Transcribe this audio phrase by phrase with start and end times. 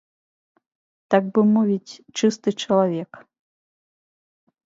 [1.13, 3.11] Так бы мовіць, чысты чалавек.